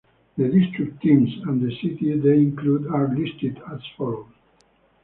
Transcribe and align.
The 0.35 0.45
district 0.47 1.03
teams 1.03 1.29
and 1.43 1.61
the 1.61 1.69
cities 1.75 2.23
they 2.23 2.33
include 2.37 2.87
are 2.87 3.15
listed 3.15 3.61
as 3.71 3.81
follows. 3.95 4.25